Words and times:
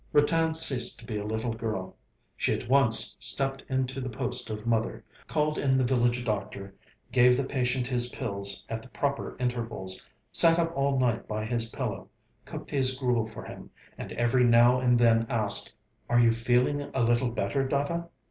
Ratan 0.13 0.55
ceased 0.55 0.97
to 0.97 1.05
be 1.05 1.17
a 1.19 1.23
little 1.23 1.53
girl. 1.53 1.95
She 2.35 2.55
at 2.55 2.67
once 2.67 3.15
stepped 3.19 3.63
into 3.69 4.01
the 4.01 4.09
post 4.09 4.49
of 4.49 4.65
mother, 4.65 5.03
called 5.27 5.59
in 5.59 5.77
the 5.77 5.83
village 5.83 6.25
doctor, 6.25 6.73
gave 7.11 7.37
the 7.37 7.43
patient 7.43 7.85
his 7.85 8.09
pills 8.09 8.65
at 8.67 8.81
the 8.81 8.87
proper 8.89 9.37
intervals, 9.37 10.07
sat 10.31 10.57
up 10.57 10.75
all 10.75 10.97
night 10.99 11.27
by 11.27 11.45
his 11.45 11.69
pillow, 11.69 12.09
cooked 12.45 12.71
his 12.71 12.97
gruel 12.97 13.27
for 13.27 13.43
him, 13.43 13.69
and 13.95 14.11
every 14.13 14.43
now 14.43 14.79
and 14.79 14.97
then 14.97 15.27
asked: 15.29 15.71
'Are 16.09 16.19
you 16.19 16.31
feeling 16.31 16.81
a 16.95 17.03
little 17.03 17.29
better, 17.29 17.63
Dada?' 17.63 18.07